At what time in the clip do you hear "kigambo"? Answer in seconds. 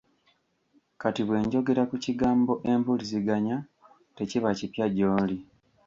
2.05-2.53